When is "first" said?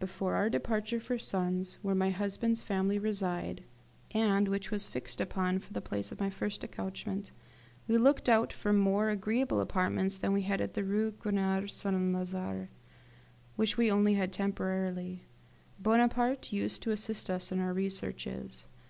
6.30-6.64